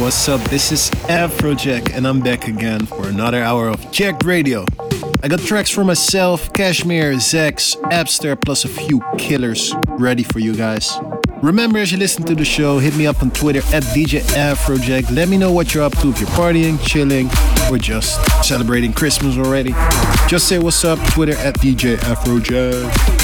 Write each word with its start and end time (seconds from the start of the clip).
What's 0.00 0.30
up? 0.30 0.40
This 0.48 0.72
is 0.72 0.90
Afrojack, 1.10 1.94
and 1.94 2.06
I'm 2.08 2.20
back 2.20 2.48
again 2.48 2.86
for 2.86 3.06
another 3.08 3.42
hour 3.42 3.68
of 3.68 3.92
Jacked 3.92 4.24
Radio. 4.24 4.64
I 5.22 5.28
got 5.28 5.40
tracks 5.40 5.68
for 5.68 5.84
myself, 5.84 6.50
Cashmere, 6.54 7.12
Zax, 7.16 7.76
Abster, 7.92 8.40
plus 8.40 8.64
a 8.64 8.68
few 8.68 9.02
killers 9.18 9.74
ready 9.88 10.22
for 10.22 10.38
you 10.38 10.56
guys. 10.56 10.90
Remember, 11.42 11.78
as 11.78 11.92
you 11.92 11.98
listen 11.98 12.24
to 12.24 12.34
the 12.34 12.46
show, 12.46 12.78
hit 12.78 12.96
me 12.96 13.06
up 13.06 13.22
on 13.22 13.30
Twitter 13.30 13.60
at 13.74 13.82
DJ 13.92 14.20
Afrojack. 14.32 15.14
Let 15.14 15.28
me 15.28 15.36
know 15.36 15.52
what 15.52 15.74
you're 15.74 15.84
up 15.84 15.96
to 15.98 16.08
if 16.08 16.18
you're 16.18 16.30
partying, 16.30 16.82
chilling, 16.82 17.28
or 17.70 17.76
just 17.76 18.24
celebrating 18.42 18.94
Christmas 18.94 19.36
already. 19.36 19.74
Just 20.28 20.48
say 20.48 20.58
what's 20.58 20.82
up, 20.82 20.98
Twitter 21.10 21.36
at 21.36 21.58
DJ 21.58 21.96
Afrojack. 21.96 23.19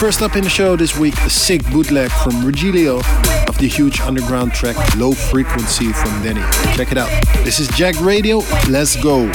First 0.00 0.22
up 0.22 0.34
in 0.34 0.42
the 0.42 0.48
show 0.48 0.76
this 0.76 0.96
week, 0.96 1.14
a 1.18 1.28
sick 1.28 1.62
bootleg 1.66 2.10
from 2.10 2.32
Regilio 2.42 3.02
of 3.46 3.58
the 3.58 3.68
huge 3.68 4.00
underground 4.00 4.54
track 4.54 4.74
Low 4.96 5.12
Frequency 5.12 5.92
from 5.92 6.22
Denny. 6.22 6.40
Check 6.74 6.90
it 6.90 6.96
out. 6.96 7.10
This 7.44 7.60
is 7.60 7.68
Jacked 7.68 8.00
Radio. 8.00 8.38
Let's 8.70 8.96
go. 8.96 9.30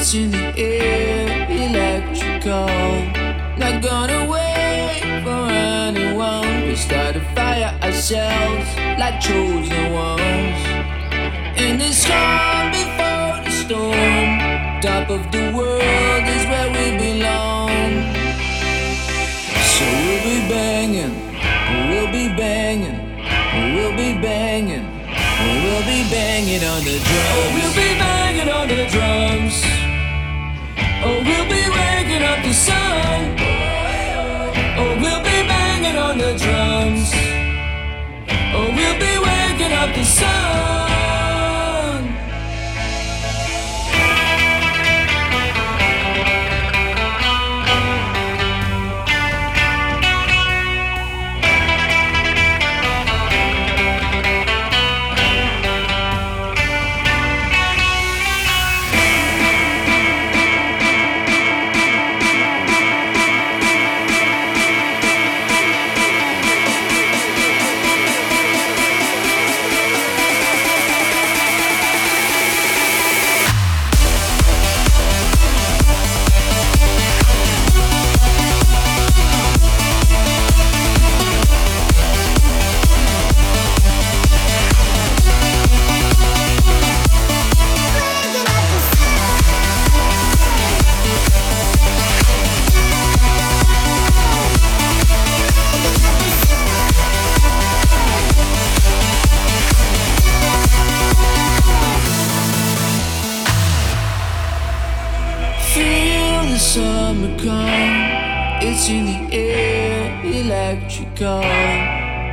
It's 0.00 0.14
in 0.14 0.30
the 0.30 0.56
air, 0.56 1.28
electrical. 1.50 2.66
Not 3.60 3.82
gonna 3.82 4.24
wait 4.24 5.02
for 5.22 5.44
anyone. 5.52 6.68
We 6.68 6.74
start 6.74 7.16
a 7.16 7.20
fire 7.36 7.72
ourselves 7.82 8.68
like 8.98 9.20
chosen 9.20 9.92
ones. 9.92 10.60
In 11.60 11.76
the 11.76 11.90
calm 12.08 12.72
before 12.72 13.44
the 13.44 13.52
storm, 13.62 14.80
top 14.80 15.10
of 15.10 15.22
the 15.32 15.52
world 15.52 16.24
is 16.36 16.44
where 16.50 16.70
we 16.76 16.86
belong. 17.04 17.82
So 19.74 19.84
we'll 20.00 20.24
be 20.24 20.38
banging, 20.48 21.14
we'll 21.90 22.10
be 22.10 22.26
banging, 22.40 22.98
we'll 23.74 23.96
be 24.02 24.10
banging, 24.16 24.86
we'll 25.60 25.84
be 25.92 26.00
banging 26.08 26.64
on 26.64 26.84
the 26.88 26.96
drums. 27.06 27.52
we'll 27.54 27.74
be 27.74 27.90
banging 28.00 28.48
on 28.48 28.66
the 28.68 28.86
drums. 28.88 29.69
We'll 31.22 31.48
be 31.48 31.64
waking 31.68 32.22
up 32.22 32.42
the 32.42 32.52
sun. 32.54 33.36
Oh, 34.78 34.98
we'll 35.02 35.22
be 35.22 35.38
banging 35.52 35.96
on 35.96 36.16
the 36.16 36.32
drums. 36.38 37.10
Oh, 38.54 38.66
we'll 38.76 38.98
be 38.98 39.14
waking 39.28 39.72
up 39.72 39.94
the 39.94 40.04
sun. 40.04 40.89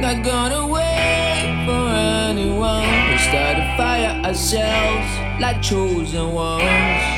Not 0.07 0.23
gonna 0.23 0.65
wait 0.65 1.65
for 1.65 1.89
anyone. 2.29 2.87
We 3.11 3.17
start 3.17 3.57
a 3.59 3.75
fire 3.75 4.23
ourselves 4.23 5.41
like 5.41 5.61
chosen 5.61 6.31
ones. 6.31 7.16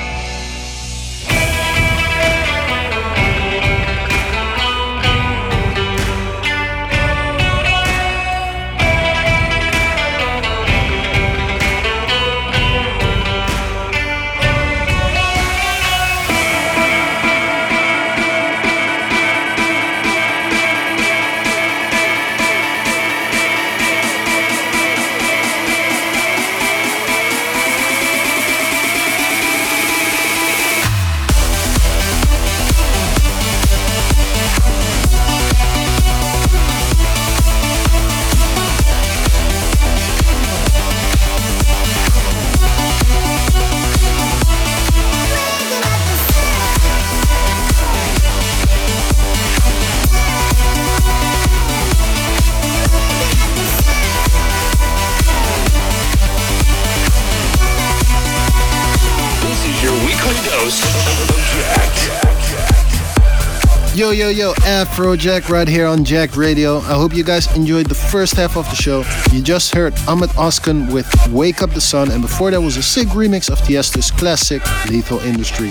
Yo, 64.19 64.27
yo, 64.27 64.49
yo, 64.49 64.53
Afrojack 64.65 65.47
right 65.47 65.65
here 65.65 65.87
on 65.87 66.03
Jacked 66.03 66.35
Radio. 66.35 66.79
I 66.79 66.95
hope 66.95 67.13
you 67.13 67.23
guys 67.23 67.55
enjoyed 67.55 67.85
the 67.85 67.95
first 67.95 68.35
half 68.35 68.57
of 68.57 68.69
the 68.69 68.75
show. 68.75 69.05
You 69.31 69.41
just 69.41 69.73
heard 69.73 69.93
Ahmed 70.09 70.29
Oskan 70.31 70.91
with 70.91 71.07
Wake 71.29 71.61
Up 71.61 71.69
the 71.69 71.79
Sun, 71.79 72.11
and 72.11 72.21
before 72.21 72.51
that 72.51 72.59
was 72.59 72.75
a 72.75 72.83
sick 72.83 73.07
remix 73.09 73.49
of 73.49 73.59
Tiesto's 73.59 74.11
classic 74.11 74.61
Lethal 74.89 75.19
Industry. 75.19 75.69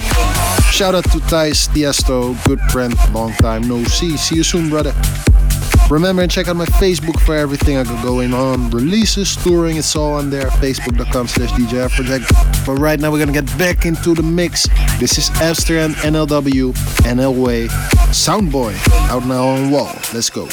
Shout 0.72 0.94
out 0.94 1.04
to 1.12 1.18
Thijs 1.18 1.68
Tiesto, 1.68 2.42
good 2.46 2.60
friend, 2.72 2.94
long 3.12 3.32
time 3.32 3.68
no 3.68 3.84
see. 3.84 4.16
See 4.16 4.36
you 4.36 4.42
soon, 4.42 4.70
brother. 4.70 4.94
Remember 5.90 6.20
and 6.20 6.30
check 6.30 6.48
out 6.48 6.56
my 6.56 6.66
Facebook 6.66 7.18
for 7.20 7.34
everything 7.34 7.78
I 7.78 7.84
got 7.84 8.02
going 8.04 8.34
on. 8.34 8.70
Releases, 8.70 9.34
touring, 9.36 9.78
it's 9.78 9.96
all 9.96 10.14
on 10.14 10.28
there. 10.28 10.48
Facebook.com 10.48 11.28
slash 11.28 11.50
DJ 11.52 11.88
Afrojack. 11.88 12.66
But 12.66 12.74
right 12.74 13.00
now 13.00 13.10
we're 13.10 13.18
gonna 13.18 13.32
get 13.32 13.46
back 13.58 13.86
into 13.86 14.14
the 14.14 14.22
mix. 14.22 14.68
This 14.98 15.16
is 15.16 15.30
Abster 15.40 15.82
and 15.82 15.94
NLW, 15.96 16.72
NLWay, 17.04 17.68
Soundboy, 18.10 18.74
out 19.08 19.24
now 19.24 19.46
on 19.46 19.70
Wall. 19.70 19.94
Let's 20.12 20.28
go. 20.28 20.46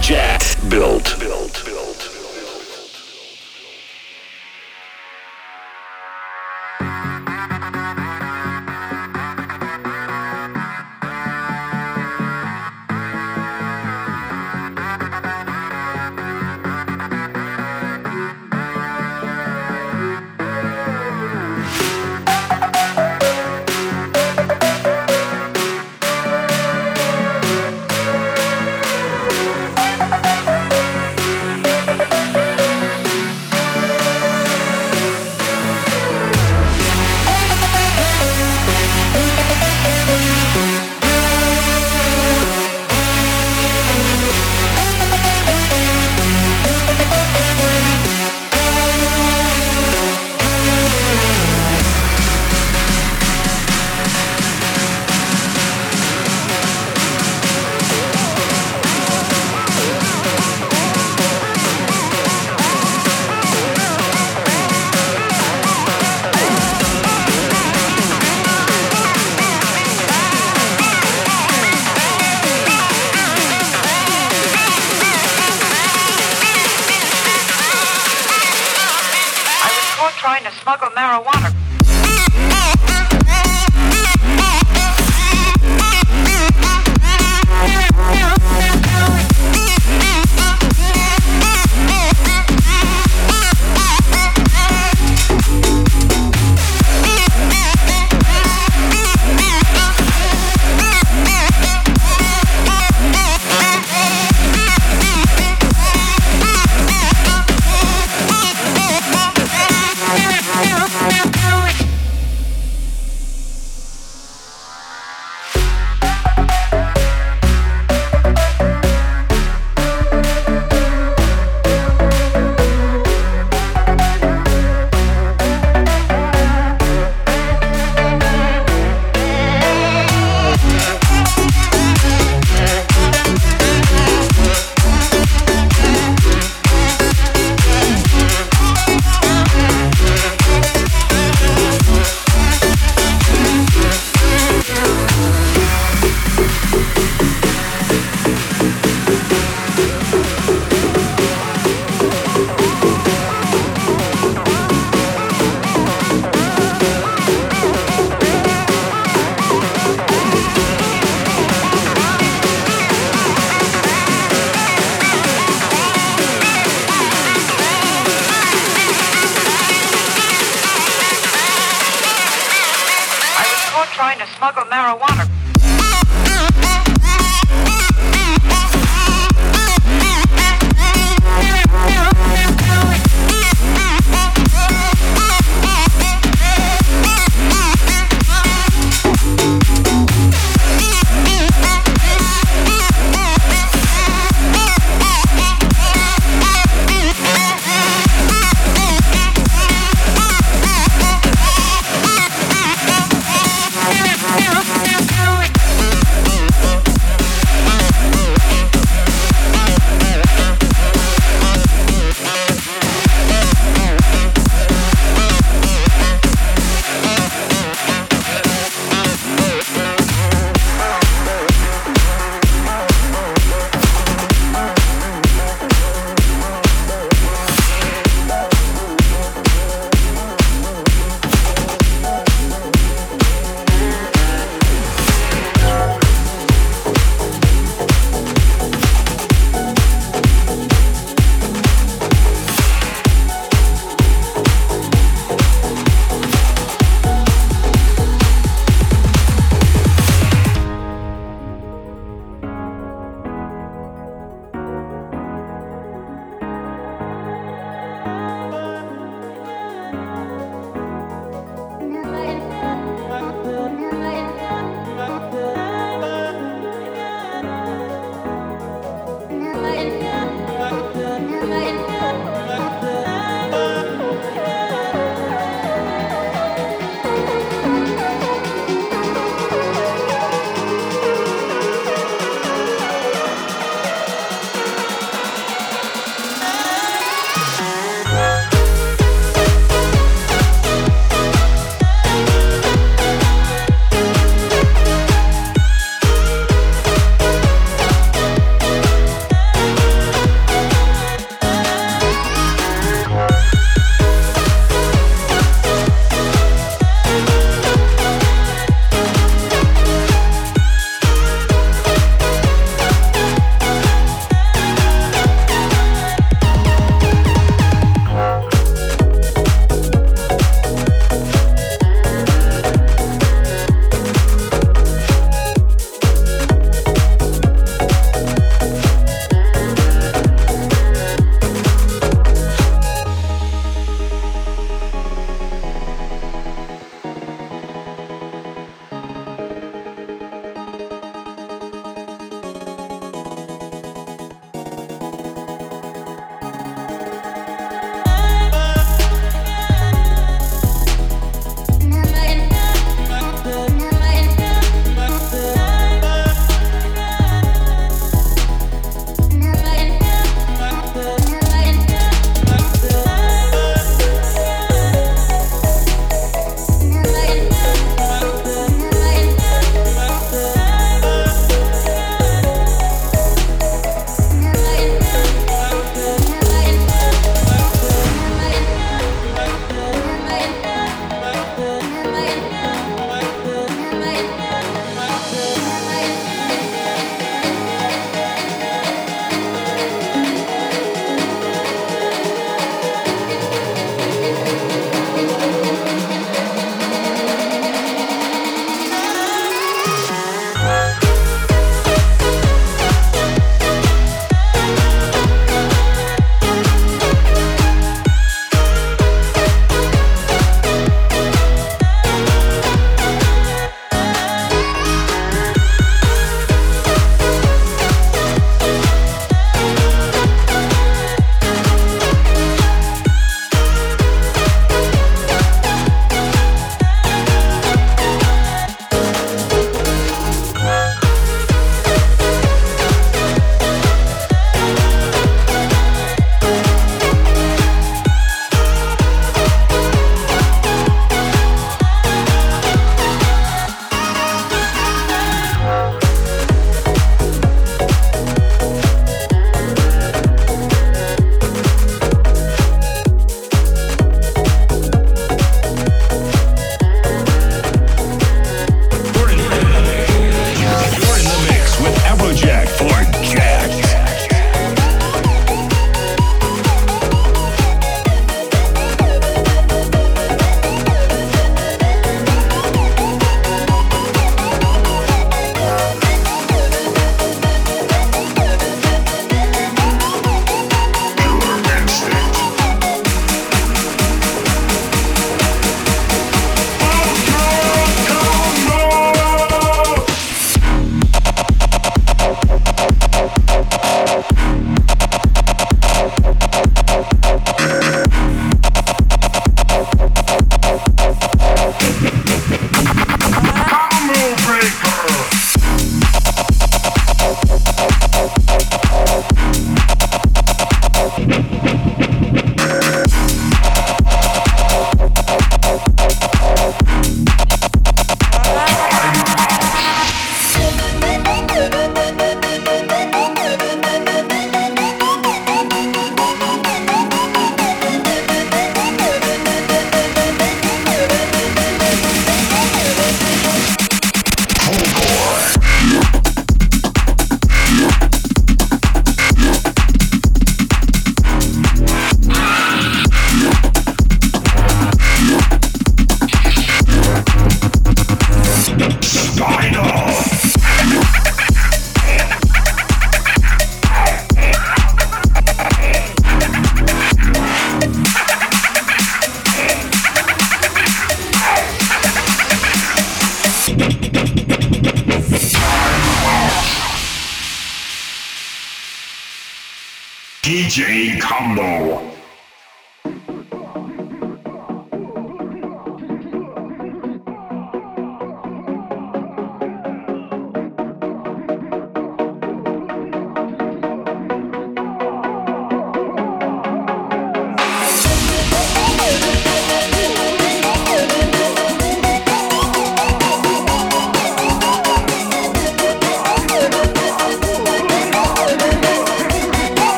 Afrojack. 0.00 0.49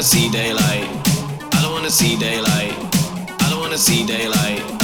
wanna 0.00 0.08
see 0.08 0.30
daylight. 0.30 0.88
I 1.52 1.60
don't 1.60 1.72
wanna 1.74 1.90
see 1.90 2.16
daylight. 2.16 2.72
I 3.38 3.50
don't 3.50 3.60
wanna 3.60 3.76
see 3.76 4.06
daylight. 4.06 4.79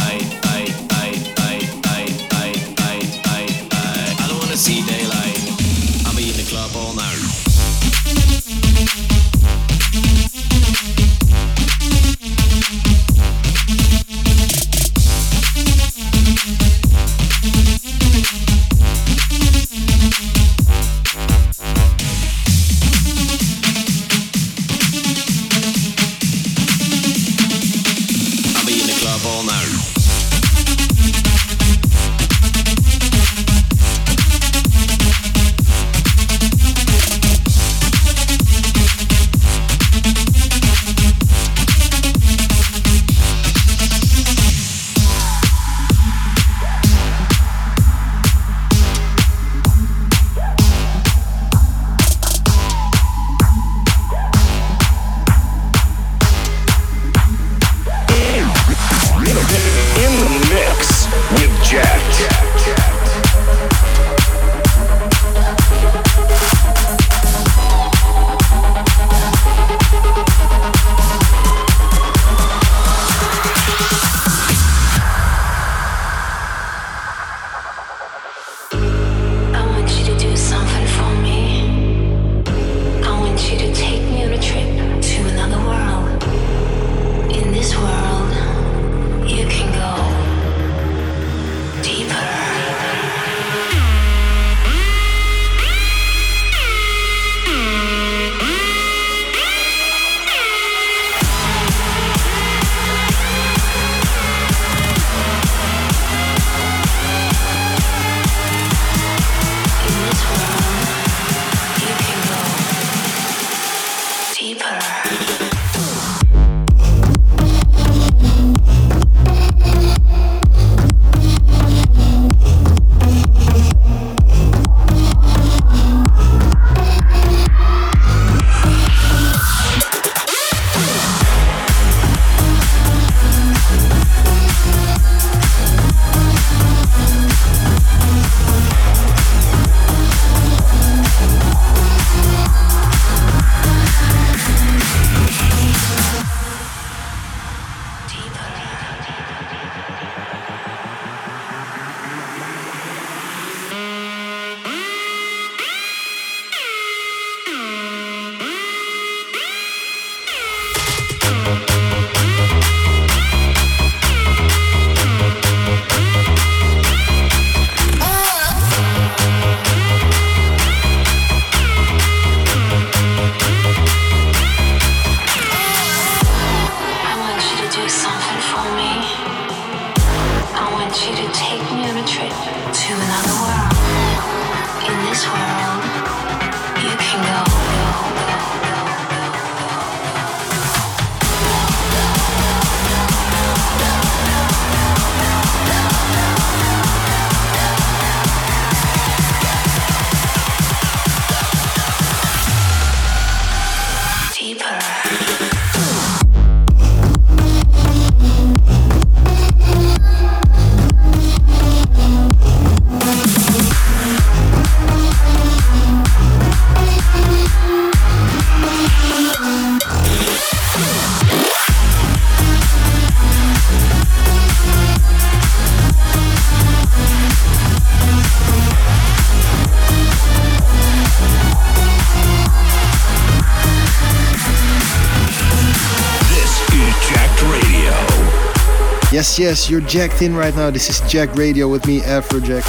Yes, 239.38 239.68
you're 239.68 239.82
jacked 239.82 240.22
in 240.22 240.34
right 240.34 240.54
now. 240.56 240.70
This 240.70 240.88
is 240.88 241.10
Jacked 241.10 241.36
Radio 241.36 241.68
with 241.68 241.86
me, 241.86 242.00
Afrojack. 242.00 242.64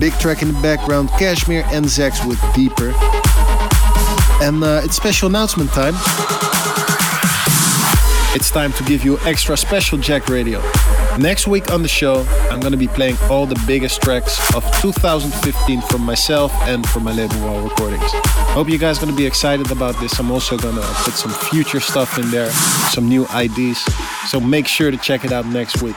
Big 0.00 0.14
track 0.14 0.40
in 0.40 0.48
the 0.48 0.58
background, 0.62 1.10
Cashmere 1.10 1.64
and 1.66 1.84
Zax 1.84 2.26
with 2.26 2.40
Deeper. 2.54 2.94
And 4.42 4.64
uh, 4.64 4.80
it's 4.82 4.96
special 4.96 5.28
announcement 5.28 5.70
time. 5.70 5.94
It's 8.34 8.50
time 8.50 8.74
to 8.74 8.84
give 8.84 9.04
you 9.06 9.18
extra 9.20 9.56
special 9.56 9.96
Jacked 9.96 10.28
Radio. 10.28 10.62
Next 11.18 11.46
week 11.46 11.72
on 11.72 11.80
the 11.80 11.88
show, 11.88 12.26
I'm 12.50 12.60
gonna 12.60 12.76
be 12.76 12.86
playing 12.86 13.16
all 13.30 13.46
the 13.46 13.58
biggest 13.66 14.02
tracks 14.02 14.38
of 14.54 14.62
2015 14.82 15.80
from 15.80 16.02
myself 16.02 16.52
and 16.62 16.86
from 16.86 17.04
my 17.04 17.12
label 17.12 17.40
Wall 17.40 17.62
Recordings. 17.62 18.10
Hope 18.52 18.68
you 18.68 18.78
guys 18.78 18.98
gonna 18.98 19.14
be 19.14 19.24
excited 19.24 19.70
about 19.70 19.98
this. 19.98 20.18
I'm 20.18 20.30
also 20.30 20.58
gonna 20.58 20.82
put 21.04 21.14
some 21.14 21.32
future 21.50 21.80
stuff 21.80 22.18
in 22.18 22.30
there, 22.30 22.50
some 22.90 23.08
new 23.08 23.26
IDs. 23.34 23.78
So 24.30 24.38
make 24.38 24.68
sure 24.68 24.90
to 24.90 24.98
check 24.98 25.24
it 25.24 25.32
out 25.32 25.46
next 25.46 25.80
week. 25.80 25.96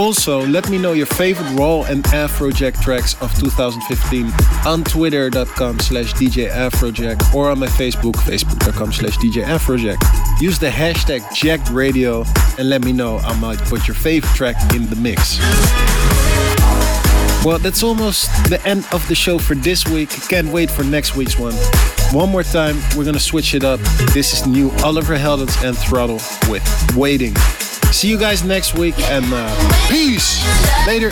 Also, 0.00 0.46
let 0.46 0.70
me 0.70 0.78
know 0.78 0.94
your 0.94 1.04
favorite 1.04 1.46
Raw 1.58 1.82
and 1.82 2.02
Afrojack 2.04 2.80
tracks 2.80 3.20
of 3.20 3.34
2015 3.38 4.32
on 4.64 4.82
twitter.com 4.82 5.78
slash 5.78 6.14
DJ 6.14 6.50
Afrojack 6.50 7.34
or 7.34 7.50
on 7.50 7.58
my 7.58 7.66
Facebook, 7.66 8.14
facebook.com 8.14 8.94
slash 8.94 9.18
DJ 9.18 9.44
Afrojack. 9.44 9.98
Use 10.40 10.58
the 10.58 10.70
hashtag 10.70 11.20
JackedRadio 11.34 12.26
and 12.58 12.70
let 12.70 12.82
me 12.82 12.92
know. 12.92 13.18
I 13.18 13.38
might 13.40 13.58
put 13.58 13.86
your 13.86 13.94
favorite 13.94 14.34
track 14.34 14.56
in 14.74 14.88
the 14.88 14.96
mix. 14.96 15.38
Well, 17.44 17.58
that's 17.58 17.82
almost 17.82 18.30
the 18.48 18.58
end 18.66 18.86
of 18.92 19.06
the 19.06 19.14
show 19.14 19.38
for 19.38 19.54
this 19.54 19.86
week. 19.86 20.08
Can't 20.30 20.48
wait 20.48 20.70
for 20.70 20.82
next 20.82 21.14
week's 21.14 21.38
one. 21.38 21.52
One 22.12 22.30
more 22.30 22.42
time, 22.42 22.78
we're 22.96 23.04
gonna 23.04 23.20
switch 23.20 23.52
it 23.52 23.64
up. 23.64 23.80
This 24.14 24.32
is 24.32 24.46
new 24.46 24.70
Oliver 24.82 25.18
Heldens 25.18 25.62
and 25.62 25.76
Throttle 25.76 26.20
with 26.48 26.96
Waiting. 26.96 27.34
See 27.92 28.08
you 28.08 28.16
guys 28.16 28.44
next 28.44 28.78
week 28.78 28.98
and 29.10 29.26
uh, 29.32 29.88
peace. 29.88 30.40
Later. 30.86 31.10